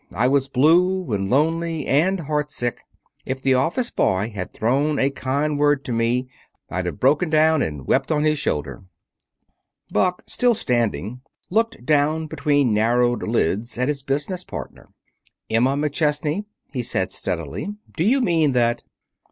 [0.15, 2.81] I was blue and lonely and heart sick.
[3.23, 6.27] If the office boy had thrown a kind word to me
[6.71, 8.83] I'd have broken down and wept on his shoulder."
[9.91, 14.89] Buck, still standing, looked down between narrowed lids at his business partner.
[15.51, 18.81] "Emma McChesney," he said steadily, "do you mean that?"